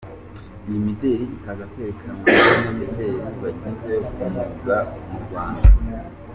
Iyi 0.67 0.79
mideli 0.85 1.25
ikaza 1.35 1.63
kwerekanwa 1.71 2.25
n’abanyamideli 2.33 3.17
babigize 3.41 3.93
umwuga 4.23 4.75
mu 5.09 5.17
Rwanda. 5.25 5.67